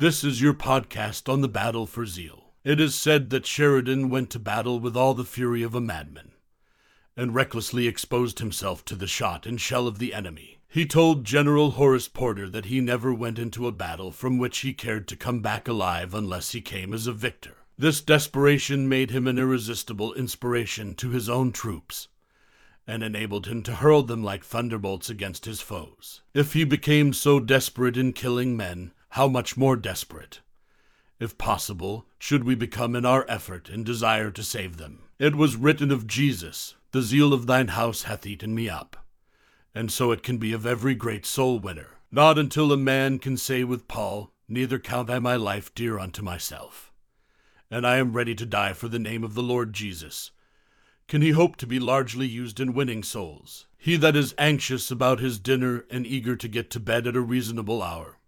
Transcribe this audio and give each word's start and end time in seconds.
This 0.00 0.24
is 0.24 0.40
your 0.40 0.54
podcast 0.54 1.30
on 1.30 1.42
the 1.42 1.46
battle 1.46 1.84
for 1.84 2.06
zeal. 2.06 2.54
It 2.64 2.80
is 2.80 2.94
said 2.94 3.28
that 3.28 3.44
Sheridan 3.44 4.08
went 4.08 4.30
to 4.30 4.38
battle 4.38 4.80
with 4.80 4.96
all 4.96 5.12
the 5.12 5.26
fury 5.26 5.62
of 5.62 5.74
a 5.74 5.80
madman, 5.82 6.30
and 7.18 7.34
recklessly 7.34 7.86
exposed 7.86 8.38
himself 8.38 8.82
to 8.86 8.96
the 8.96 9.06
shot 9.06 9.44
and 9.44 9.60
shell 9.60 9.86
of 9.86 9.98
the 9.98 10.14
enemy. 10.14 10.58
He 10.66 10.86
told 10.86 11.26
General 11.26 11.72
Horace 11.72 12.08
Porter 12.08 12.48
that 12.48 12.64
he 12.64 12.80
never 12.80 13.12
went 13.12 13.38
into 13.38 13.66
a 13.66 13.72
battle 13.72 14.10
from 14.10 14.38
which 14.38 14.60
he 14.60 14.72
cared 14.72 15.06
to 15.08 15.16
come 15.16 15.40
back 15.40 15.68
alive 15.68 16.14
unless 16.14 16.52
he 16.52 16.62
came 16.62 16.94
as 16.94 17.06
a 17.06 17.12
victor. 17.12 17.58
This 17.76 18.00
desperation 18.00 18.88
made 18.88 19.10
him 19.10 19.26
an 19.26 19.38
irresistible 19.38 20.14
inspiration 20.14 20.94
to 20.94 21.10
his 21.10 21.28
own 21.28 21.52
troops, 21.52 22.08
and 22.86 23.02
enabled 23.02 23.48
him 23.48 23.62
to 23.64 23.74
hurl 23.74 24.02
them 24.02 24.24
like 24.24 24.46
thunderbolts 24.46 25.10
against 25.10 25.44
his 25.44 25.60
foes. 25.60 26.22
If 26.32 26.54
he 26.54 26.64
became 26.64 27.12
so 27.12 27.38
desperate 27.38 27.98
in 27.98 28.14
killing 28.14 28.56
men, 28.56 28.92
how 29.10 29.28
much 29.28 29.56
more 29.56 29.76
desperate, 29.76 30.40
if 31.18 31.36
possible, 31.38 32.06
should 32.18 32.44
we 32.44 32.54
become 32.54 32.96
in 32.96 33.04
our 33.04 33.24
effort 33.28 33.68
and 33.68 33.84
desire 33.84 34.30
to 34.30 34.42
save 34.42 34.76
them. 34.76 35.02
It 35.18 35.34
was 35.34 35.56
written 35.56 35.90
of 35.90 36.06
Jesus, 36.06 36.74
The 36.92 37.02
zeal 37.02 37.32
of 37.32 37.46
thine 37.46 37.68
house 37.68 38.04
hath 38.04 38.26
eaten 38.26 38.54
me 38.54 38.68
up. 38.68 38.96
And 39.74 39.92
so 39.92 40.10
it 40.10 40.22
can 40.22 40.38
be 40.38 40.52
of 40.52 40.66
every 40.66 40.94
great 40.94 41.26
soul 41.26 41.58
winner. 41.58 41.98
Not 42.10 42.38
until 42.38 42.72
a 42.72 42.76
man 42.76 43.18
can 43.18 43.36
say 43.36 43.64
with 43.64 43.86
Paul, 43.86 44.32
Neither 44.48 44.78
count 44.78 45.10
I 45.10 45.18
my 45.20 45.36
life 45.36 45.74
dear 45.74 45.98
unto 45.98 46.22
myself 46.22 46.90
and 47.70 47.86
I 47.86 47.98
am 47.98 48.12
ready 48.12 48.34
to 48.34 48.46
die 48.46 48.72
for 48.72 48.88
the 48.88 48.98
name 48.98 49.22
of 49.22 49.34
the 49.34 49.42
Lord 49.42 49.72
Jesus. 49.72 50.32
Can 51.06 51.22
he 51.22 51.30
hope 51.30 51.56
to 51.56 51.66
be 51.66 51.78
largely 51.78 52.26
used 52.26 52.58
in 52.58 52.74
winning 52.74 53.02
souls? 53.02 53.66
He 53.78 53.96
that 53.96 54.16
is 54.16 54.34
anxious 54.38 54.90
about 54.90 55.20
his 55.20 55.38
dinner 55.38 55.84
and 55.90 56.06
eager 56.06 56.36
to 56.36 56.48
get 56.48 56.70
to 56.70 56.80
bed 56.80 57.06
at 57.06 57.16
a 57.16 57.20
reasonable 57.20 57.82
hour, 57.82 58.18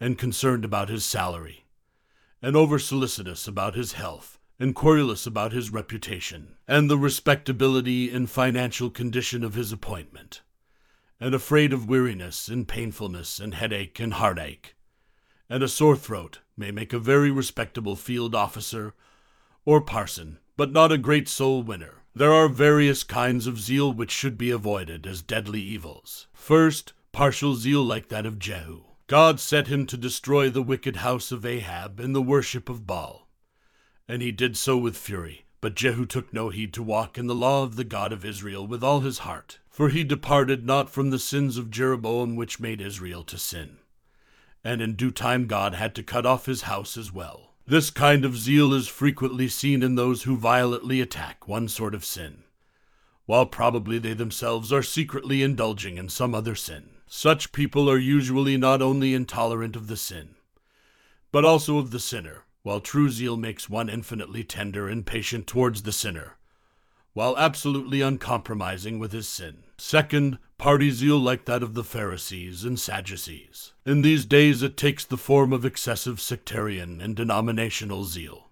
and 0.00 0.18
concerned 0.18 0.64
about 0.64 0.88
his 0.88 1.04
salary, 1.04 1.64
and 2.42 2.56
over 2.56 2.78
solicitous 2.78 3.48
about 3.48 3.74
his 3.74 3.92
health, 3.92 4.38
and 4.58 4.74
querulous 4.74 5.26
about 5.26 5.52
his 5.52 5.70
reputation, 5.70 6.56
and 6.66 6.88
the 6.88 6.98
respectability 6.98 8.10
and 8.10 8.30
financial 8.30 8.90
condition 8.90 9.44
of 9.44 9.54
his 9.54 9.72
appointment, 9.72 10.42
and 11.20 11.34
afraid 11.34 11.72
of 11.72 11.88
weariness 11.88 12.48
and 12.48 12.68
painfulness 12.68 13.38
and 13.38 13.54
headache 13.54 14.00
and 14.00 14.14
heartache, 14.14 14.74
and 15.48 15.62
a 15.62 15.68
sore 15.68 15.96
throat 15.96 16.40
may 16.56 16.70
make 16.70 16.92
a 16.92 16.98
very 16.98 17.30
respectable 17.30 17.96
field 17.96 18.34
officer 18.34 18.94
or 19.64 19.80
parson, 19.80 20.38
but 20.56 20.72
not 20.72 20.92
a 20.92 20.98
great 20.98 21.28
soul 21.28 21.62
winner. 21.62 22.02
There 22.14 22.32
are 22.32 22.48
various 22.48 23.02
kinds 23.02 23.46
of 23.46 23.60
zeal 23.60 23.92
which 23.92 24.10
should 24.10 24.38
be 24.38 24.50
avoided 24.50 25.06
as 25.06 25.20
deadly 25.20 25.60
evils. 25.60 26.28
First, 26.32 26.94
partial 27.12 27.54
zeal 27.54 27.82
like 27.82 28.08
that 28.08 28.24
of 28.24 28.38
Jehu. 28.38 28.85
God 29.06 29.38
set 29.40 29.68
him 29.68 29.86
to 29.86 29.96
destroy 29.96 30.50
the 30.50 30.62
wicked 30.62 30.96
house 30.96 31.30
of 31.32 31.46
Ahab 31.46 32.00
and 32.00 32.14
the 32.14 32.22
worship 32.22 32.68
of 32.68 32.86
Baal. 32.86 33.28
And 34.08 34.22
he 34.22 34.32
did 34.32 34.56
so 34.56 34.76
with 34.76 34.96
fury. 34.96 35.44
But 35.60 35.74
Jehu 35.74 36.06
took 36.06 36.32
no 36.32 36.50
heed 36.50 36.72
to 36.74 36.82
walk 36.82 37.18
in 37.18 37.26
the 37.26 37.34
law 37.34 37.62
of 37.62 37.76
the 37.76 37.84
God 37.84 38.12
of 38.12 38.24
Israel 38.24 38.66
with 38.66 38.84
all 38.84 39.00
his 39.00 39.20
heart, 39.20 39.58
for 39.70 39.88
he 39.88 40.04
departed 40.04 40.64
not 40.66 40.90
from 40.90 41.10
the 41.10 41.18
sins 41.18 41.56
of 41.56 41.70
Jeroboam 41.70 42.36
which 42.36 42.60
made 42.60 42.80
Israel 42.80 43.24
to 43.24 43.38
sin 43.38 43.78
and 44.66 44.82
in 44.82 44.96
due 44.96 45.12
time 45.12 45.46
God 45.46 45.74
had 45.74 45.94
to 45.94 46.02
cut 46.02 46.26
off 46.26 46.46
his 46.46 46.62
house 46.62 46.96
as 46.96 47.12
well. 47.12 47.52
This 47.68 47.88
kind 47.88 48.24
of 48.24 48.36
zeal 48.36 48.74
is 48.74 48.88
frequently 48.88 49.46
seen 49.46 49.80
in 49.80 49.94
those 49.94 50.24
who 50.24 50.36
violently 50.36 51.00
attack 51.00 51.46
one 51.46 51.68
sort 51.68 51.94
of 51.94 52.04
sin, 52.04 52.42
while 53.26 53.44
probably 53.44 53.98
they 53.98 54.14
themselves 54.14 54.72
are 54.72 54.82
secretly 54.82 55.42
indulging 55.42 55.98
in 55.98 56.08
some 56.08 56.34
other 56.34 56.54
sin. 56.54 56.88
Such 57.06 57.52
people 57.52 57.90
are 57.90 57.98
usually 57.98 58.56
not 58.56 58.82
only 58.82 59.14
intolerant 59.14 59.76
of 59.76 59.86
the 59.86 59.96
sin, 59.96 60.36
but 61.30 61.44
also 61.44 61.78
of 61.78 61.90
the 61.90 62.00
sinner, 62.00 62.44
while 62.62 62.80
true 62.80 63.10
zeal 63.10 63.36
makes 63.36 63.68
one 63.68 63.88
infinitely 63.88 64.42
tender 64.42 64.88
and 64.88 65.06
patient 65.06 65.46
towards 65.46 65.82
the 65.82 65.92
sinner, 65.92 66.36
while 67.12 67.36
absolutely 67.38 68.00
uncompromising 68.00 68.98
with 68.98 69.12
his 69.12 69.28
sin. 69.28 69.64
Second, 69.78 70.38
party 70.58 70.90
zeal 70.90 71.18
like 71.18 71.44
that 71.44 71.62
of 71.62 71.74
the 71.74 71.84
Pharisees 71.84 72.64
and 72.64 72.78
Sadducees. 72.78 73.72
In 73.84 74.02
these 74.02 74.24
days 74.24 74.62
it 74.62 74.76
takes 74.76 75.04
the 75.04 75.16
form 75.16 75.52
of 75.52 75.64
excessive 75.64 76.20
sectarian 76.20 77.00
and 77.00 77.14
denominational 77.14 78.04
zeal, 78.04 78.45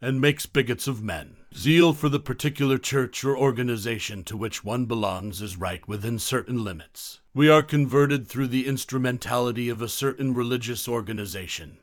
and 0.00 0.20
makes 0.20 0.46
bigots 0.46 0.86
of 0.86 1.02
men. 1.02 1.36
Zeal 1.54 1.94
for 1.94 2.08
the 2.08 2.20
particular 2.20 2.76
church 2.76 3.24
or 3.24 3.36
organization 3.36 4.22
to 4.24 4.36
which 4.36 4.62
one 4.62 4.84
belongs 4.84 5.40
is 5.40 5.56
right 5.56 5.86
within 5.88 6.18
certain 6.18 6.62
limits. 6.62 7.20
We 7.32 7.48
are 7.48 7.62
converted 7.62 8.28
through 8.28 8.48
the 8.48 8.66
instrumentality 8.66 9.68
of 9.68 9.80
a 9.80 9.88
certain 9.88 10.34
religious 10.34 10.86
organization, 10.86 11.78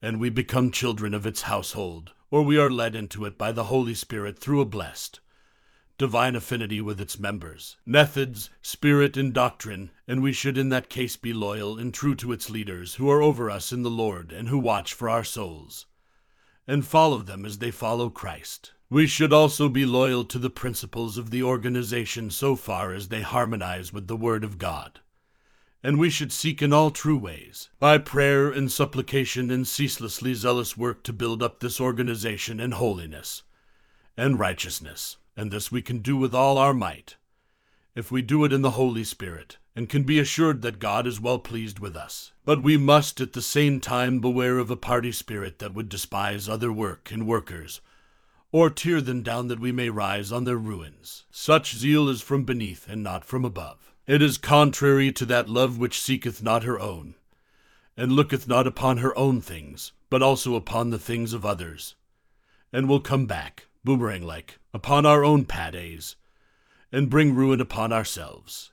and 0.00 0.18
we 0.18 0.30
become 0.30 0.70
children 0.70 1.12
of 1.12 1.26
its 1.26 1.42
household, 1.42 2.12
or 2.30 2.42
we 2.42 2.58
are 2.58 2.70
led 2.70 2.94
into 2.94 3.24
it 3.26 3.36
by 3.36 3.52
the 3.52 3.64
Holy 3.64 3.94
Spirit 3.94 4.38
through 4.38 4.60
a 4.60 4.66
blessed, 4.66 5.20
divine 5.98 6.36
affinity 6.36 6.80
with 6.80 7.00
its 7.00 7.18
members, 7.18 7.76
methods, 7.84 8.50
spirit, 8.62 9.16
and 9.16 9.32
doctrine, 9.32 9.90
and 10.08 10.22
we 10.22 10.32
should 10.32 10.58
in 10.58 10.68
that 10.70 10.88
case 10.88 11.16
be 11.16 11.32
loyal 11.32 11.78
and 11.78 11.92
true 11.92 12.14
to 12.14 12.32
its 12.32 12.50
leaders 12.50 12.94
who 12.94 13.10
are 13.10 13.22
over 13.22 13.50
us 13.50 13.72
in 13.72 13.82
the 13.82 13.90
Lord 13.90 14.32
and 14.32 14.48
who 14.48 14.58
watch 14.58 14.92
for 14.94 15.08
our 15.08 15.24
souls, 15.24 15.86
and 16.66 16.86
follow 16.86 17.18
them 17.18 17.44
as 17.44 17.58
they 17.58 17.70
follow 17.70 18.10
Christ. 18.10 18.72
We 18.88 19.06
should 19.06 19.32
also 19.32 19.68
be 19.68 19.84
loyal 19.84 20.24
to 20.24 20.38
the 20.38 20.50
principles 20.50 21.18
of 21.18 21.30
the 21.30 21.42
organization 21.42 22.30
so 22.30 22.56
far 22.56 22.92
as 22.92 23.08
they 23.08 23.22
harmonize 23.22 23.92
with 23.92 24.06
the 24.06 24.16
Word 24.16 24.44
of 24.44 24.58
God. 24.58 25.00
And 25.82 25.98
we 25.98 26.10
should 26.10 26.32
seek 26.32 26.62
in 26.62 26.72
all 26.72 26.90
true 26.90 27.18
ways, 27.18 27.68
by 27.78 27.98
prayer 27.98 28.50
and 28.50 28.70
supplication 28.70 29.50
and 29.50 29.66
ceaselessly 29.66 30.34
zealous 30.34 30.76
work, 30.76 31.02
to 31.04 31.12
build 31.12 31.42
up 31.42 31.60
this 31.60 31.80
organization 31.80 32.60
in 32.60 32.72
holiness 32.72 33.42
and 34.16 34.38
righteousness 34.38 35.18
and 35.36 35.50
this 35.50 35.70
we 35.70 35.82
can 35.82 35.98
do 35.98 36.16
with 36.16 36.34
all 36.34 36.56
our 36.56 36.72
might, 36.72 37.16
if 37.94 38.10
we 38.10 38.22
do 38.22 38.44
it 38.44 38.52
in 38.52 38.62
the 38.62 38.72
Holy 38.72 39.04
Spirit, 39.04 39.58
and 39.76 39.90
can 39.90 40.04
be 40.04 40.18
assured 40.18 40.62
that 40.62 40.78
God 40.78 41.06
is 41.06 41.20
well 41.20 41.38
pleased 41.38 41.78
with 41.78 41.94
us. 41.94 42.32
But 42.46 42.62
we 42.62 42.78
must 42.78 43.20
at 43.20 43.34
the 43.34 43.42
same 43.42 43.78
time 43.78 44.20
beware 44.20 44.58
of 44.58 44.70
a 44.70 44.76
party 44.76 45.12
spirit 45.12 45.58
that 45.58 45.74
would 45.74 45.90
despise 45.90 46.48
other 46.48 46.72
work 46.72 47.12
and 47.12 47.26
workers, 47.26 47.82
or 48.50 48.70
tear 48.70 49.02
them 49.02 49.22
down 49.22 49.48
that 49.48 49.60
we 49.60 49.72
may 49.72 49.90
rise 49.90 50.32
on 50.32 50.44
their 50.44 50.56
ruins. 50.56 51.24
Such 51.30 51.76
zeal 51.76 52.08
is 52.08 52.22
from 52.22 52.44
beneath 52.44 52.88
and 52.88 53.02
not 53.02 53.22
from 53.22 53.44
above. 53.44 53.92
It 54.06 54.22
is 54.22 54.38
contrary 54.38 55.12
to 55.12 55.26
that 55.26 55.50
love 55.50 55.78
which 55.78 56.00
seeketh 56.00 56.42
not 56.42 56.62
her 56.62 56.80
own, 56.80 57.16
and 57.98 58.12
looketh 58.12 58.48
not 58.48 58.66
upon 58.66 58.98
her 58.98 59.16
own 59.18 59.42
things, 59.42 59.92
but 60.08 60.22
also 60.22 60.54
upon 60.54 60.88
the 60.88 60.98
things 60.98 61.34
of 61.34 61.44
others, 61.44 61.96
and 62.72 62.88
will 62.88 63.00
come 63.00 63.26
back, 63.26 63.66
boomerang 63.84 64.22
like, 64.22 64.58
upon 64.72 65.04
our 65.04 65.22
own 65.22 65.44
pades, 65.44 66.16
and 66.90 67.10
bring 67.10 67.34
ruin 67.34 67.60
upon 67.60 67.92
ourselves. 67.92 68.64